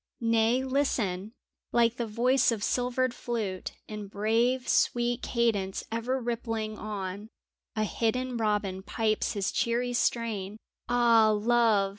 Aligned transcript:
Nay, 0.19 0.63
listen! 0.63 1.31
Like 1.71 1.97
the 1.97 2.07
voice 2.07 2.51
of 2.51 2.63
silvered 2.63 3.13
flute, 3.13 3.73
In 3.87 4.07
brave, 4.07 4.67
sweet 4.67 5.21
cadence 5.21 5.83
ever 5.91 6.19
rippling 6.19 6.75
on, 6.79 7.29
A 7.75 7.83
hidden 7.83 8.35
robin 8.35 8.81
pipes 8.81 9.33
his 9.33 9.51
cheery 9.51 9.93
strain! 9.93 10.57
Ah, 10.89 11.29
Love 11.29 11.89